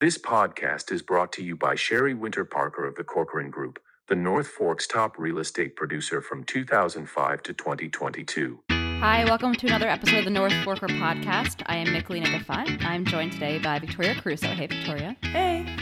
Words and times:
This 0.00 0.16
podcast 0.16 0.90
is 0.92 1.02
brought 1.02 1.30
to 1.32 1.44
you 1.44 1.56
by 1.56 1.74
Sherry 1.74 2.14
Winter 2.14 2.46
Parker 2.46 2.86
of 2.86 2.94
the 2.94 3.04
Corcoran 3.04 3.50
Group, 3.50 3.78
the 4.08 4.14
North 4.14 4.46
Fork's 4.46 4.86
top 4.86 5.18
real 5.18 5.36
estate 5.38 5.76
producer 5.76 6.22
from 6.22 6.42
2005 6.42 7.42
to 7.42 7.52
2022. 7.52 8.60
Hi, 8.70 9.26
welcome 9.26 9.54
to 9.54 9.66
another 9.66 9.90
episode 9.90 10.20
of 10.20 10.24
the 10.24 10.30
North 10.30 10.54
Forker 10.64 10.88
podcast. 10.88 11.62
I 11.66 11.76
am 11.76 11.88
Nicolina 11.88 12.32
Defant. 12.32 12.82
I'm 12.82 13.04
joined 13.04 13.32
today 13.32 13.58
by 13.58 13.78
Victoria 13.78 14.14
Caruso. 14.14 14.46
Hey, 14.46 14.68
Victoria. 14.68 15.18
Hey. 15.20 15.76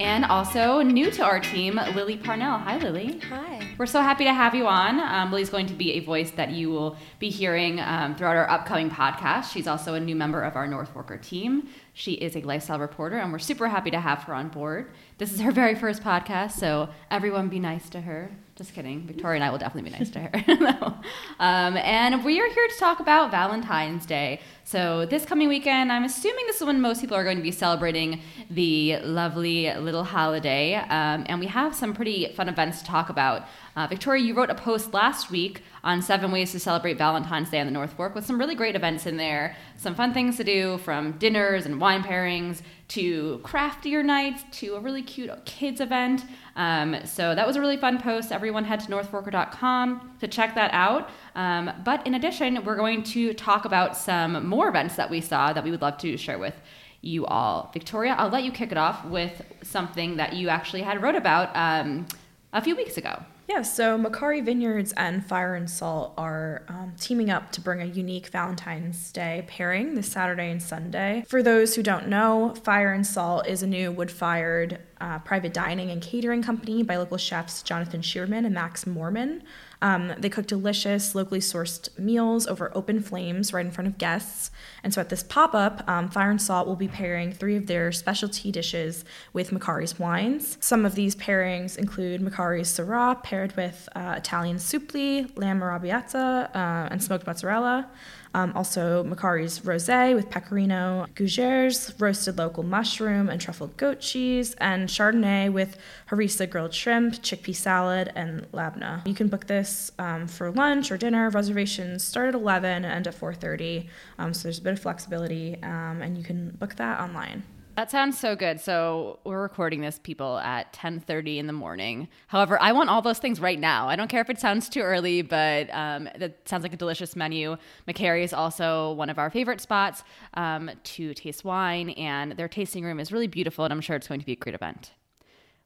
And 0.00 0.24
also 0.24 0.80
new 0.80 1.10
to 1.10 1.22
our 1.22 1.40
team, 1.40 1.78
Lily 1.94 2.16
Parnell. 2.16 2.56
Hi, 2.56 2.78
Lily. 2.78 3.18
Hi. 3.28 3.74
We're 3.78 3.86
so 3.86 4.00
happy 4.00 4.24
to 4.24 4.32
have 4.32 4.54
you 4.54 4.66
on. 4.68 5.00
Um, 5.00 5.30
Lily's 5.30 5.50
going 5.50 5.66
to 5.66 5.74
be 5.74 5.92
a 5.94 6.00
voice 6.00 6.30
that 6.32 6.50
you 6.50 6.70
will 6.70 6.96
be 7.18 7.30
hearing 7.30 7.80
um, 7.80 8.14
throughout 8.14 8.36
our 8.36 8.48
upcoming 8.48 8.90
podcast. 8.90 9.52
She's 9.52 9.66
also 9.66 9.94
a 9.94 10.00
new 10.00 10.14
member 10.14 10.40
of 10.42 10.56
our 10.56 10.68
North 10.68 10.94
Forker 10.94 11.20
team. 11.20 11.68
She 11.98 12.12
is 12.12 12.36
a 12.36 12.42
lifestyle 12.42 12.78
reporter, 12.78 13.18
and 13.18 13.32
we're 13.32 13.40
super 13.40 13.66
happy 13.66 13.90
to 13.90 13.98
have 13.98 14.22
her 14.22 14.32
on 14.32 14.50
board. 14.50 14.92
This 15.18 15.32
is 15.32 15.40
her 15.40 15.50
very 15.50 15.74
first 15.74 16.00
podcast, 16.00 16.52
so 16.52 16.90
everyone 17.10 17.48
be 17.48 17.58
nice 17.58 17.90
to 17.90 18.00
her. 18.00 18.30
Just 18.54 18.72
kidding. 18.72 19.04
Victoria 19.04 19.36
and 19.36 19.44
I 19.44 19.50
will 19.50 19.58
definitely 19.58 19.90
be 19.90 19.96
nice 19.98 20.10
to 20.10 20.20
her. 20.20 20.30
um, 21.40 21.76
and 21.76 22.24
we 22.24 22.40
are 22.40 22.48
here 22.48 22.68
to 22.68 22.78
talk 22.78 23.00
about 23.00 23.32
Valentine's 23.32 24.06
Day. 24.06 24.40
So, 24.62 25.06
this 25.06 25.24
coming 25.24 25.48
weekend, 25.48 25.90
I'm 25.90 26.04
assuming 26.04 26.44
this 26.46 26.60
is 26.60 26.66
when 26.66 26.80
most 26.80 27.00
people 27.00 27.16
are 27.16 27.24
going 27.24 27.36
to 27.36 27.42
be 27.42 27.52
celebrating 27.52 28.20
the 28.50 28.98
lovely 28.98 29.72
little 29.74 30.04
holiday. 30.04 30.74
Um, 30.74 31.24
and 31.28 31.40
we 31.40 31.46
have 31.46 31.74
some 31.74 31.94
pretty 31.94 32.32
fun 32.34 32.48
events 32.48 32.80
to 32.80 32.84
talk 32.84 33.10
about. 33.10 33.46
Uh, 33.76 33.86
Victoria, 33.86 34.24
you 34.24 34.34
wrote 34.34 34.50
a 34.50 34.56
post 34.56 34.92
last 34.92 35.30
week 35.30 35.62
on 35.84 36.02
seven 36.02 36.32
ways 36.32 36.50
to 36.50 36.58
celebrate 36.58 36.98
Valentine's 36.98 37.50
Day 37.50 37.60
on 37.60 37.66
the 37.66 37.72
North 37.72 37.92
Fork 37.92 38.16
with 38.16 38.26
some 38.26 38.38
really 38.40 38.56
great 38.56 38.74
events 38.74 39.06
in 39.06 39.16
there. 39.16 39.56
Some 39.76 39.94
fun 39.94 40.12
things 40.12 40.36
to 40.36 40.42
do 40.42 40.78
from 40.78 41.12
dinners 41.12 41.64
and 41.64 41.80
wine 41.88 42.02
pairings 42.02 42.60
to 42.88 43.40
craftier 43.42 44.02
nights 44.02 44.44
to 44.50 44.74
a 44.74 44.80
really 44.80 45.02
cute 45.02 45.30
kids 45.46 45.80
event. 45.80 46.22
Um, 46.54 46.96
so 47.06 47.34
that 47.34 47.46
was 47.46 47.56
a 47.56 47.60
really 47.60 47.78
fun 47.78 47.98
post. 47.98 48.30
Everyone 48.30 48.62
head 48.62 48.80
to 48.80 48.88
northforker.com 48.88 50.16
to 50.20 50.28
check 50.28 50.54
that 50.54 50.70
out. 50.74 51.08
Um, 51.34 51.70
but 51.86 52.06
in 52.06 52.14
addition, 52.14 52.62
we're 52.62 52.76
going 52.76 53.02
to 53.04 53.32
talk 53.32 53.64
about 53.64 53.96
some 53.96 54.46
more 54.46 54.68
events 54.68 54.96
that 54.96 55.08
we 55.08 55.22
saw 55.22 55.54
that 55.54 55.64
we 55.64 55.70
would 55.70 55.80
love 55.80 55.96
to 55.98 56.18
share 56.18 56.38
with 56.38 56.56
you 57.00 57.24
all. 57.24 57.70
Victoria, 57.72 58.14
I'll 58.18 58.28
let 58.28 58.44
you 58.44 58.52
kick 58.52 58.70
it 58.70 58.76
off 58.76 59.06
with 59.06 59.42
something 59.62 60.18
that 60.18 60.34
you 60.34 60.50
actually 60.50 60.82
had 60.82 61.02
wrote 61.02 61.14
about 61.14 61.48
um, 61.56 62.06
a 62.52 62.60
few 62.60 62.76
weeks 62.76 62.98
ago. 62.98 63.22
Yeah, 63.48 63.62
so 63.62 63.98
Macari 63.98 64.44
Vineyards 64.44 64.92
and 64.98 65.24
Fire 65.24 65.54
and 65.54 65.70
Salt 65.70 66.12
are 66.18 66.64
um, 66.68 66.92
teaming 67.00 67.30
up 67.30 67.50
to 67.52 67.62
bring 67.62 67.80
a 67.80 67.86
unique 67.86 68.28
Valentine's 68.28 69.10
Day 69.10 69.46
pairing 69.48 69.94
this 69.94 70.12
Saturday 70.12 70.50
and 70.50 70.62
Sunday. 70.62 71.24
For 71.26 71.42
those 71.42 71.74
who 71.74 71.82
don't 71.82 72.08
know, 72.08 72.54
Fire 72.62 72.92
and 72.92 73.06
Salt 73.06 73.46
is 73.46 73.62
a 73.62 73.66
new 73.66 73.90
wood 73.90 74.10
fired 74.10 74.78
uh, 75.00 75.20
private 75.20 75.54
dining 75.54 75.90
and 75.90 76.02
catering 76.02 76.42
company 76.42 76.82
by 76.82 76.96
local 76.96 77.16
chefs 77.16 77.62
Jonathan 77.62 78.02
Shearman 78.02 78.44
and 78.44 78.54
Max 78.54 78.86
Morman. 78.86 79.42
Um, 79.80 80.14
they 80.18 80.28
cook 80.28 80.46
delicious, 80.46 81.14
locally 81.14 81.40
sourced 81.40 81.96
meals 81.98 82.46
over 82.46 82.72
open 82.74 83.00
flames 83.00 83.52
right 83.52 83.64
in 83.64 83.70
front 83.70 83.86
of 83.88 83.98
guests. 83.98 84.50
And 84.82 84.92
so 84.92 85.00
at 85.00 85.08
this 85.08 85.22
pop 85.22 85.54
up, 85.54 85.88
um, 85.88 86.08
Fire 86.08 86.30
and 86.30 86.42
Salt 86.42 86.66
will 86.66 86.76
be 86.76 86.88
pairing 86.88 87.32
three 87.32 87.56
of 87.56 87.66
their 87.66 87.92
specialty 87.92 88.50
dishes 88.50 89.04
with 89.32 89.50
Macari's 89.50 89.98
wines. 89.98 90.58
Some 90.60 90.84
of 90.84 90.94
these 90.94 91.14
pairings 91.14 91.76
include 91.76 92.20
Macari's 92.20 92.68
Syrah 92.68 93.22
paired 93.22 93.56
with 93.56 93.88
uh, 93.94 94.14
Italian 94.16 94.56
supli, 94.56 95.30
lamb 95.36 95.60
arrabbiata, 95.60 96.54
uh, 96.54 96.88
and 96.90 97.02
smoked 97.02 97.26
mozzarella. 97.26 97.88
Um, 98.34 98.52
also, 98.54 99.04
Macari's 99.04 99.60
Rosé 99.60 100.14
with 100.14 100.30
Pecorino, 100.30 101.06
Gougères 101.14 101.94
roasted 102.00 102.38
local 102.38 102.62
mushroom 102.62 103.28
and 103.28 103.40
truffled 103.40 103.76
goat 103.76 104.00
cheese, 104.00 104.54
and 104.58 104.88
Chardonnay 104.88 105.52
with 105.52 105.76
harissa 106.10 106.48
grilled 106.48 106.74
shrimp, 106.74 107.14
chickpea 107.14 107.54
salad, 107.54 108.12
and 108.14 108.50
labna. 108.52 109.06
You 109.06 109.14
can 109.14 109.28
book 109.28 109.46
this 109.46 109.90
um, 109.98 110.26
for 110.26 110.50
lunch 110.50 110.90
or 110.90 110.96
dinner. 110.96 111.30
Reservations 111.30 112.04
start 112.04 112.28
at 112.28 112.34
11 112.34 112.84
and 112.84 112.86
end 112.86 113.06
at 113.06 113.14
4:30, 113.14 113.88
um, 114.18 114.34
so 114.34 114.44
there's 114.44 114.58
a 114.58 114.62
bit 114.62 114.74
of 114.74 114.80
flexibility, 114.80 115.56
um, 115.62 116.02
and 116.02 116.16
you 116.16 116.24
can 116.24 116.50
book 116.50 116.76
that 116.76 117.00
online. 117.00 117.42
That 117.78 117.92
sounds 117.92 118.18
so 118.18 118.34
good. 118.34 118.58
So 118.58 119.20
we're 119.22 119.40
recording 119.40 119.82
this, 119.82 120.00
people, 120.00 120.38
at 120.38 120.72
10:30 120.72 121.38
in 121.38 121.46
the 121.46 121.52
morning. 121.52 122.08
However, 122.26 122.60
I 122.60 122.72
want 122.72 122.90
all 122.90 123.02
those 123.02 123.20
things 123.20 123.38
right 123.38 123.56
now. 123.56 123.88
I 123.88 123.94
don't 123.94 124.08
care 124.08 124.20
if 124.20 124.28
it 124.28 124.40
sounds 124.40 124.68
too 124.68 124.80
early, 124.80 125.22
but 125.22 125.72
um, 125.72 126.08
that 126.16 126.48
sounds 126.48 126.64
like 126.64 126.72
a 126.72 126.76
delicious 126.76 127.14
menu. 127.14 127.56
Macari 127.86 128.24
is 128.24 128.32
also 128.32 128.94
one 128.94 129.10
of 129.10 129.18
our 129.20 129.30
favorite 129.30 129.60
spots 129.60 130.02
um, 130.34 130.72
to 130.82 131.14
taste 131.14 131.44
wine, 131.44 131.90
and 131.90 132.32
their 132.32 132.48
tasting 132.48 132.84
room 132.84 132.98
is 132.98 133.12
really 133.12 133.28
beautiful, 133.28 133.64
and 133.64 133.72
I'm 133.72 133.80
sure 133.80 133.94
it's 133.94 134.08
going 134.08 134.18
to 134.18 134.26
be 134.26 134.32
a 134.32 134.36
great 134.36 134.56
event. 134.56 134.90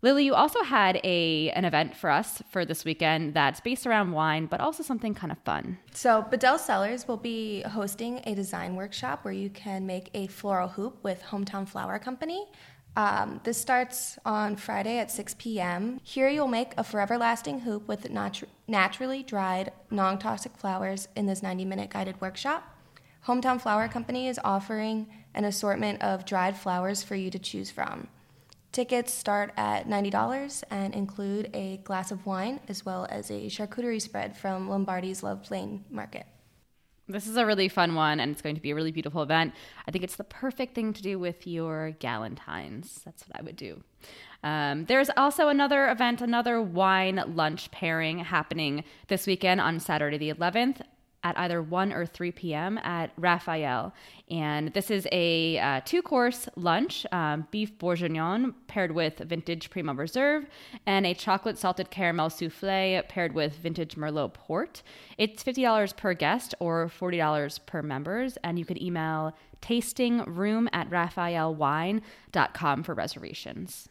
Lily, 0.04 0.24
you 0.24 0.34
also 0.34 0.64
had 0.64 1.00
a 1.04 1.50
an 1.50 1.64
event 1.64 1.96
for 1.96 2.10
us 2.10 2.42
for 2.50 2.64
this 2.64 2.84
weekend 2.84 3.34
that's 3.34 3.60
based 3.60 3.86
around 3.86 4.10
wine, 4.10 4.46
but 4.46 4.60
also 4.60 4.82
something 4.82 5.14
kind 5.14 5.30
of 5.30 5.38
fun. 5.38 5.78
So, 5.92 6.22
Bedell 6.22 6.58
Cellars 6.58 7.06
will 7.06 7.16
be 7.16 7.62
hosting 7.62 8.20
a 8.26 8.34
design 8.34 8.74
workshop 8.74 9.24
where 9.24 9.32
you 9.32 9.48
can 9.48 9.86
make 9.86 10.10
a 10.12 10.26
floral 10.26 10.66
hoop 10.66 10.98
with 11.04 11.22
Hometown 11.22 11.68
Flower 11.68 12.00
Company. 12.00 12.48
Um, 12.96 13.40
this 13.44 13.58
starts 13.58 14.18
on 14.24 14.56
Friday 14.56 14.98
at 14.98 15.10
6 15.10 15.36
p.m. 15.38 16.00
Here 16.02 16.28
you'll 16.28 16.48
make 16.48 16.72
a 16.76 16.82
forever 16.82 17.16
lasting 17.16 17.60
hoop 17.60 17.86
with 17.86 18.10
natu- 18.10 18.48
naturally 18.66 19.22
dried, 19.22 19.70
non 19.88 20.18
toxic 20.18 20.56
flowers 20.56 21.06
in 21.14 21.26
this 21.26 21.44
90 21.44 21.64
minute 21.64 21.90
guided 21.90 22.20
workshop. 22.20 22.64
Hometown 23.26 23.60
Flower 23.60 23.86
Company 23.86 24.26
is 24.26 24.40
offering 24.42 25.06
an 25.32 25.44
assortment 25.44 26.02
of 26.02 26.24
dried 26.24 26.56
flowers 26.56 27.04
for 27.04 27.14
you 27.14 27.30
to 27.30 27.38
choose 27.38 27.70
from. 27.70 28.08
Tickets 28.72 29.12
start 29.12 29.52
at 29.58 29.86
$90 29.86 30.64
and 30.70 30.94
include 30.94 31.50
a 31.52 31.76
glass 31.84 32.10
of 32.10 32.24
wine 32.24 32.58
as 32.68 32.86
well 32.86 33.06
as 33.10 33.30
a 33.30 33.50
charcuterie 33.50 34.00
spread 34.00 34.34
from 34.34 34.66
Lombardi's 34.66 35.22
Love 35.22 35.50
Lane 35.50 35.84
Market. 35.90 36.24
This 37.06 37.26
is 37.26 37.36
a 37.36 37.44
really 37.44 37.68
fun 37.68 37.94
one, 37.94 38.18
and 38.18 38.32
it's 38.32 38.40
going 38.40 38.54
to 38.54 38.62
be 38.62 38.70
a 38.70 38.74
really 38.74 38.90
beautiful 38.90 39.22
event. 39.22 39.52
I 39.86 39.90
think 39.90 40.04
it's 40.04 40.16
the 40.16 40.24
perfect 40.24 40.74
thing 40.74 40.94
to 40.94 41.02
do 41.02 41.18
with 41.18 41.46
your 41.46 41.92
Galentines. 42.00 43.04
That's 43.04 43.28
what 43.28 43.38
I 43.38 43.42
would 43.42 43.56
do. 43.56 43.82
Um, 44.42 44.86
there's 44.86 45.10
also 45.18 45.48
another 45.48 45.90
event, 45.90 46.22
another 46.22 46.62
wine 46.62 47.22
lunch 47.34 47.70
pairing 47.72 48.20
happening 48.20 48.84
this 49.08 49.26
weekend 49.26 49.60
on 49.60 49.80
Saturday 49.80 50.16
the 50.16 50.32
11th 50.32 50.80
at 51.24 51.38
either 51.38 51.62
1 51.62 51.92
or 51.92 52.06
3 52.06 52.32
p.m. 52.32 52.78
at 52.78 53.10
Raphael. 53.16 53.94
And 54.30 54.72
this 54.72 54.90
is 54.90 55.06
a 55.12 55.58
uh, 55.58 55.80
two 55.84 56.02
course 56.02 56.48
lunch 56.56 57.06
um, 57.12 57.46
beef 57.50 57.78
bourguignon 57.78 58.54
paired 58.66 58.92
with 58.92 59.18
vintage 59.18 59.70
Primo 59.70 59.94
Reserve, 59.94 60.46
and 60.86 61.06
a 61.06 61.14
chocolate 61.14 61.58
salted 61.58 61.90
caramel 61.90 62.30
souffle 62.30 63.02
paired 63.08 63.34
with 63.34 63.56
vintage 63.56 63.96
Merlot 63.96 64.34
port. 64.34 64.82
It's 65.18 65.44
$50 65.44 65.96
per 65.96 66.14
guest 66.14 66.54
or 66.60 66.88
$40 66.88 67.66
per 67.66 67.82
members, 67.82 68.38
and 68.42 68.58
you 68.58 68.64
can 68.64 68.82
email 68.82 69.36
tastingroom 69.60 70.68
at 70.72 70.90
raphaelwine.com 70.90 72.82
for 72.82 72.94
reservations. 72.94 73.88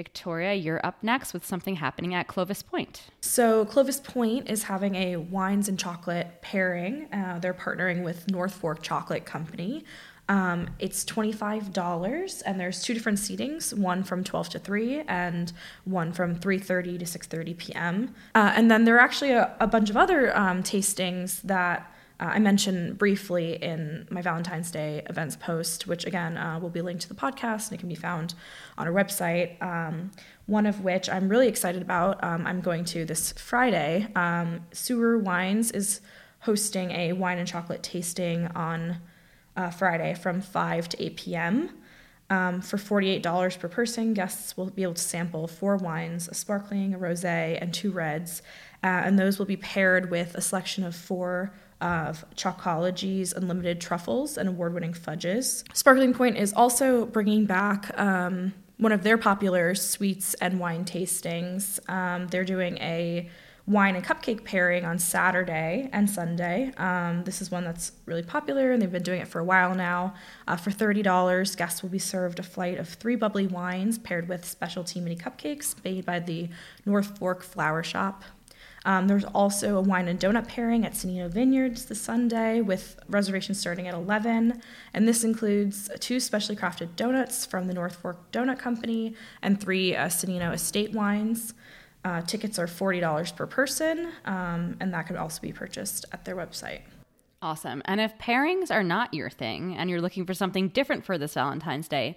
Victoria, 0.00 0.54
you're 0.54 0.80
up 0.82 0.96
next 1.02 1.34
with 1.34 1.44
something 1.44 1.76
happening 1.76 2.14
at 2.14 2.26
Clovis 2.26 2.62
Point. 2.62 3.02
So, 3.20 3.66
Clovis 3.66 4.00
Point 4.00 4.48
is 4.48 4.62
having 4.62 4.94
a 4.94 5.16
wines 5.16 5.68
and 5.68 5.78
chocolate 5.78 6.40
pairing. 6.40 7.06
Uh, 7.12 7.38
they're 7.38 7.52
partnering 7.52 8.02
with 8.02 8.26
North 8.30 8.54
Fork 8.54 8.80
Chocolate 8.80 9.26
Company. 9.26 9.84
Um, 10.26 10.70
it's 10.78 11.04
$25 11.04 12.42
and 12.46 12.58
there's 12.58 12.82
two 12.82 12.94
different 12.94 13.18
seatings, 13.18 13.76
one 13.76 14.02
from 14.02 14.24
12 14.24 14.48
to 14.50 14.58
3 14.58 15.00
and 15.00 15.52
one 15.84 16.12
from 16.12 16.34
3.30 16.34 16.98
to 17.00 17.04
6.30 17.04 17.58
p.m. 17.58 18.14
Uh, 18.34 18.52
and 18.56 18.70
then 18.70 18.84
there 18.86 18.96
are 18.96 19.00
actually 19.00 19.32
a, 19.32 19.54
a 19.60 19.66
bunch 19.66 19.90
of 19.90 19.98
other 19.98 20.34
um, 20.34 20.62
tastings 20.62 21.42
that 21.42 21.92
I 22.26 22.38
mentioned 22.38 22.98
briefly 22.98 23.54
in 23.54 24.06
my 24.10 24.20
Valentine's 24.20 24.70
Day 24.70 25.02
events 25.08 25.36
post, 25.36 25.86
which 25.86 26.04
again 26.04 26.36
uh, 26.36 26.58
will 26.60 26.68
be 26.68 26.82
linked 26.82 27.02
to 27.02 27.08
the 27.08 27.14
podcast 27.14 27.68
and 27.68 27.72
it 27.72 27.78
can 27.78 27.88
be 27.88 27.94
found 27.94 28.34
on 28.76 28.86
our 28.86 28.92
website. 28.92 29.60
Um, 29.62 30.10
one 30.46 30.66
of 30.66 30.82
which 30.82 31.08
I'm 31.08 31.28
really 31.28 31.48
excited 31.48 31.80
about. 31.80 32.22
Um, 32.22 32.46
I'm 32.46 32.60
going 32.60 32.84
to 32.86 33.04
this 33.04 33.32
Friday. 33.32 34.08
Um, 34.14 34.66
Suhru 34.72 35.22
Wines 35.22 35.70
is 35.70 36.00
hosting 36.40 36.90
a 36.90 37.12
wine 37.12 37.38
and 37.38 37.48
chocolate 37.48 37.82
tasting 37.82 38.48
on 38.48 38.98
uh, 39.56 39.70
Friday 39.70 40.14
from 40.14 40.40
5 40.40 40.88
to 40.90 41.02
8 41.02 41.16
p.m. 41.16 41.70
Um, 42.30 42.60
for 42.60 42.76
$48 42.76 43.58
per 43.58 43.68
person, 43.68 44.14
guests 44.14 44.56
will 44.56 44.70
be 44.70 44.82
able 44.82 44.94
to 44.94 45.02
sample 45.02 45.48
four 45.48 45.76
wines 45.76 46.28
a 46.28 46.34
sparkling, 46.34 46.94
a 46.94 46.98
rose, 46.98 47.24
and 47.24 47.72
two 47.72 47.90
reds. 47.90 48.42
Uh, 48.84 48.86
and 48.86 49.18
those 49.18 49.38
will 49.38 49.46
be 49.46 49.56
paired 49.56 50.10
with 50.10 50.34
a 50.34 50.40
selection 50.40 50.84
of 50.84 50.94
four 50.94 51.52
of 51.80 52.24
Chocology's 52.34 53.32
Unlimited 53.32 53.80
Truffles 53.80 54.36
and 54.36 54.48
award 54.48 54.74
winning 54.74 54.94
fudges. 54.94 55.64
Sparkling 55.72 56.14
Pointe 56.14 56.36
is 56.36 56.52
also 56.52 57.06
bringing 57.06 57.46
back 57.46 57.96
um, 57.98 58.52
one 58.78 58.92
of 58.92 59.02
their 59.02 59.18
popular 59.18 59.74
sweets 59.74 60.34
and 60.34 60.58
wine 60.58 60.84
tastings. 60.84 61.78
Um, 61.90 62.28
they're 62.28 62.44
doing 62.44 62.78
a 62.78 63.30
wine 63.66 63.94
and 63.94 64.04
cupcake 64.04 64.44
pairing 64.44 64.84
on 64.84 64.98
Saturday 64.98 65.88
and 65.92 66.10
Sunday. 66.10 66.72
Um, 66.76 67.22
this 67.24 67.40
is 67.40 67.50
one 67.50 67.64
that's 67.64 67.92
really 68.04 68.22
popular, 68.22 68.72
and 68.72 68.82
they've 68.82 68.90
been 68.90 69.02
doing 69.02 69.20
it 69.20 69.28
for 69.28 69.38
a 69.38 69.44
while 69.44 69.74
now. 69.74 70.14
Uh, 70.48 70.56
for 70.56 70.70
$30, 70.70 71.56
guests 71.56 71.82
will 71.82 71.90
be 71.90 71.98
served 71.98 72.38
a 72.38 72.42
flight 72.42 72.78
of 72.78 72.88
three 72.88 73.16
bubbly 73.16 73.46
wines 73.46 73.98
paired 73.98 74.28
with 74.28 74.44
specialty 74.44 75.00
mini 75.00 75.16
cupcakes 75.16 75.76
made 75.84 76.04
by 76.04 76.18
the 76.18 76.48
North 76.84 77.18
Fork 77.18 77.42
Flower 77.42 77.82
Shop. 77.82 78.24
Um, 78.84 79.08
there's 79.08 79.24
also 79.24 79.76
a 79.76 79.80
wine 79.80 80.08
and 80.08 80.18
donut 80.18 80.48
pairing 80.48 80.86
at 80.86 80.92
Sannino 80.92 81.30
Vineyards 81.30 81.84
this 81.84 82.00
Sunday 82.00 82.60
with 82.60 82.98
reservations 83.08 83.58
starting 83.58 83.86
at 83.88 83.94
11. 83.94 84.60
And 84.94 85.08
this 85.08 85.22
includes 85.22 85.90
two 86.00 86.18
specially 86.18 86.56
crafted 86.56 86.96
donuts 86.96 87.44
from 87.44 87.66
the 87.66 87.74
North 87.74 87.96
Fork 87.96 88.32
Donut 88.32 88.58
Company 88.58 89.14
and 89.42 89.60
three 89.60 89.94
uh, 89.94 90.06
Sannino 90.06 90.52
Estate 90.52 90.92
wines. 90.92 91.54
Uh, 92.02 92.22
tickets 92.22 92.58
are 92.58 92.66
$40 92.66 93.36
per 93.36 93.46
person, 93.46 94.10
um, 94.24 94.76
and 94.80 94.94
that 94.94 95.06
could 95.06 95.16
also 95.16 95.42
be 95.42 95.52
purchased 95.52 96.06
at 96.12 96.24
their 96.24 96.34
website. 96.34 96.80
Awesome. 97.42 97.82
And 97.84 98.00
if 98.00 98.16
pairings 98.18 98.70
are 98.70 98.82
not 98.82 99.12
your 99.12 99.28
thing 99.28 99.76
and 99.76 99.90
you're 99.90 100.00
looking 100.00 100.24
for 100.24 100.32
something 100.34 100.68
different 100.68 101.04
for 101.04 101.18
this 101.18 101.34
Valentine's 101.34 101.88
Day, 101.88 102.16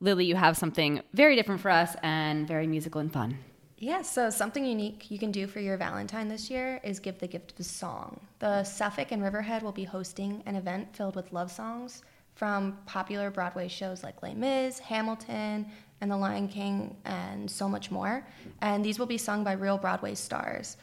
Lily, 0.00 0.24
you 0.24 0.34
have 0.34 0.56
something 0.56 1.02
very 1.12 1.36
different 1.36 1.60
for 1.60 1.70
us 1.70 1.94
and 2.02 2.48
very 2.48 2.66
musical 2.66 3.00
and 3.00 3.12
fun. 3.12 3.38
Yeah, 3.82 4.02
so 4.02 4.30
something 4.30 4.64
unique 4.64 5.10
you 5.10 5.18
can 5.18 5.32
do 5.32 5.48
for 5.48 5.58
your 5.58 5.76
Valentine 5.76 6.28
this 6.28 6.48
year 6.48 6.78
is 6.84 7.00
give 7.00 7.18
the 7.18 7.26
gift 7.26 7.50
of 7.50 7.58
a 7.58 7.64
song. 7.64 8.20
The 8.38 8.62
Suffolk 8.62 9.10
and 9.10 9.20
Riverhead 9.20 9.64
will 9.64 9.72
be 9.72 9.82
hosting 9.82 10.40
an 10.46 10.54
event 10.54 10.94
filled 10.94 11.16
with 11.16 11.32
love 11.32 11.50
songs 11.50 12.04
from 12.36 12.78
popular 12.86 13.28
Broadway 13.28 13.66
shows 13.66 14.04
like 14.04 14.22
Les 14.22 14.34
Mis, 14.34 14.78
Hamilton, 14.78 15.66
and 16.00 16.08
The 16.08 16.16
Lion 16.16 16.46
King, 16.46 16.96
and 17.04 17.50
so 17.50 17.68
much 17.68 17.90
more. 17.90 18.24
And 18.60 18.84
these 18.84 19.00
will 19.00 19.06
be 19.06 19.18
sung 19.18 19.42
by 19.42 19.54
real 19.54 19.78
Broadway 19.78 20.14
stars. 20.14 20.76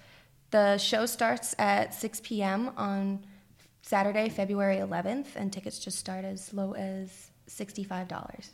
The 0.52 0.78
show 0.78 1.06
starts 1.06 1.56
at 1.58 1.94
6 1.94 2.20
p.m. 2.22 2.72
on 2.76 3.26
Saturday, 3.82 4.28
February 4.28 4.76
11th, 4.76 5.38
and 5.38 5.54
tickets 5.54 5.80
just 5.80 6.00
start 6.00 6.26
as 6.26 6.54
low 6.54 6.74
as 6.74 7.32
$65. 7.48 8.50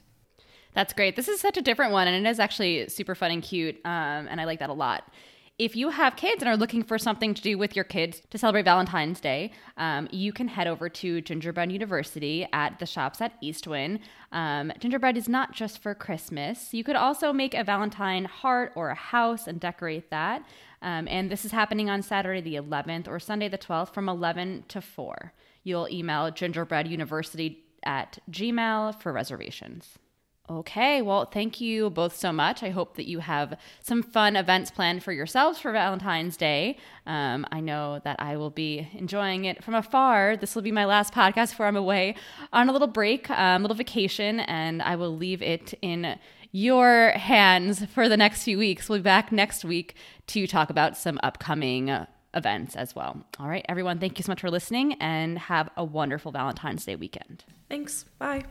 That's 0.75 0.91
great. 0.91 1.15
This 1.15 1.29
is 1.29 1.39
such 1.39 1.57
a 1.57 1.61
different 1.61 1.93
one, 1.93 2.07
and 2.07 2.25
it 2.25 2.29
is 2.29 2.39
actually 2.39 2.89
super 2.89 3.15
fun 3.15 3.31
and 3.31 3.41
cute, 3.41 3.77
um, 3.85 4.27
and 4.29 4.41
I 4.41 4.45
like 4.45 4.59
that 4.59 4.69
a 4.69 4.73
lot. 4.73 5.09
If 5.57 5.73
you 5.77 5.87
have 5.87 6.17
kids 6.17 6.41
and 6.43 6.49
are 6.49 6.57
looking 6.57 6.83
for 6.83 6.97
something 6.97 7.33
to 7.33 7.41
do 7.41 7.57
with 7.57 7.77
your 7.77 7.85
kids 7.85 8.21
to 8.29 8.37
celebrate 8.37 8.65
Valentine's 8.65 9.21
Day, 9.21 9.53
um, 9.77 10.09
you 10.11 10.33
can 10.33 10.49
head 10.49 10.67
over 10.67 10.89
to 10.89 11.21
Gingerbread 11.21 11.71
University 11.71 12.45
at 12.51 12.77
the 12.79 12.85
shops 12.85 13.21
at 13.21 13.37
East 13.39 13.65
Wind. 13.65 14.01
Um, 14.33 14.73
gingerbread 14.79 15.15
is 15.15 15.29
not 15.29 15.53
just 15.53 15.81
for 15.81 15.95
Christmas. 15.95 16.73
You 16.73 16.83
could 16.83 16.97
also 16.97 17.31
make 17.31 17.53
a 17.53 17.63
Valentine 17.63 18.25
heart 18.25 18.73
or 18.75 18.89
a 18.89 18.95
house 18.95 19.47
and 19.47 19.61
decorate 19.61 20.09
that. 20.09 20.45
Um, 20.81 21.07
and 21.07 21.31
this 21.31 21.45
is 21.45 21.53
happening 21.53 21.89
on 21.89 22.01
Saturday 22.01 22.41
the 22.41 22.55
11th 22.55 23.07
or 23.07 23.17
Sunday 23.21 23.47
the 23.47 23.57
12th 23.57 23.93
from 23.93 24.09
11 24.09 24.65
to 24.67 24.81
4. 24.81 25.31
You'll 25.63 25.87
email 25.89 26.31
gingerbreaduniversity 26.31 27.59
at 27.85 28.19
gmail 28.29 29.01
for 29.01 29.13
reservations. 29.13 29.99
Okay, 30.47 31.01
well, 31.01 31.25
thank 31.25 31.59
you 31.59 31.89
both 31.89 32.15
so 32.15 32.31
much. 32.31 32.61
I 32.61 32.69
hope 32.69 32.97
that 32.97 33.07
you 33.07 33.19
have 33.19 33.57
some 33.81 34.03
fun 34.03 34.35
events 34.35 34.69
planned 34.69 35.03
for 35.03 35.11
yourselves 35.11 35.57
for 35.57 35.71
Valentine's 35.71 36.37
Day. 36.37 36.77
Um, 37.07 37.47
I 37.51 37.61
know 37.61 37.99
that 38.03 38.17
I 38.19 38.37
will 38.37 38.51
be 38.51 38.87
enjoying 38.93 39.45
it 39.45 39.63
from 39.63 39.73
afar. 39.73 40.37
This 40.37 40.53
will 40.53 40.61
be 40.61 40.71
my 40.71 40.85
last 40.85 41.13
podcast 41.13 41.49
before 41.49 41.65
I'm 41.65 41.75
away 41.75 42.15
on 42.53 42.69
a 42.69 42.71
little 42.71 42.87
break, 42.87 43.27
a 43.29 43.41
um, 43.41 43.63
little 43.63 43.75
vacation, 43.75 44.39
and 44.41 44.83
I 44.83 44.95
will 44.95 45.15
leave 45.15 45.41
it 45.41 45.73
in 45.81 46.17
your 46.51 47.09
hands 47.11 47.83
for 47.87 48.07
the 48.07 48.15
next 48.15 48.43
few 48.43 48.57
weeks. 48.57 48.87
We'll 48.87 48.99
be 48.99 49.03
back 49.03 49.31
next 49.31 49.65
week 49.65 49.95
to 50.27 50.47
talk 50.47 50.69
about 50.69 50.95
some 50.95 51.19
upcoming 51.23 51.89
events 52.33 52.75
as 52.75 52.95
well. 52.95 53.25
All 53.39 53.47
right, 53.47 53.65
everyone, 53.67 53.99
thank 53.99 54.17
you 54.19 54.23
so 54.23 54.31
much 54.31 54.41
for 54.41 54.51
listening 54.51 54.93
and 55.01 55.37
have 55.37 55.69
a 55.75 55.83
wonderful 55.83 56.31
Valentine's 56.31 56.85
Day 56.85 56.95
weekend. 56.95 57.43
Thanks. 57.67 58.05
Bye. 58.19 58.45